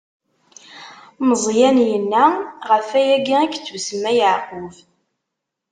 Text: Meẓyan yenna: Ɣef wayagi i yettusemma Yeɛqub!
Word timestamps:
Meẓyan 1.27 1.77
yenna: 1.89 2.25
Ɣef 2.69 2.89
wayagi 2.93 3.35
i 3.41 3.45
yettusemma 3.53 4.11
Yeɛqub! 4.17 4.75